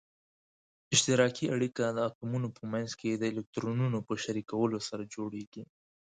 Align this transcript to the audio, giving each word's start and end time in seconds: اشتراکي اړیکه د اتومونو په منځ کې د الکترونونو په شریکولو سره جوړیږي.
اشتراکي 0.93 1.45
اړیکه 1.55 1.83
د 1.89 1.97
اتومونو 2.09 2.47
په 2.57 2.63
منځ 2.71 2.89
کې 2.99 3.11
د 3.13 3.23
الکترونونو 3.31 3.97
په 4.07 4.13
شریکولو 4.23 4.77
سره 4.87 5.03
جوړیږي. 5.15 5.63